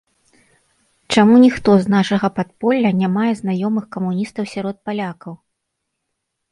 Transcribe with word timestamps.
Чаму 1.15 1.35
ніхто 1.43 1.75
з 1.83 1.93
нашага 1.95 2.27
падполля 2.39 2.95
не 3.03 3.07
мае 3.19 3.29
знаёмых 3.43 3.85
камуністаў 3.99 4.43
сярод 4.55 4.75
палякаў? 4.89 5.33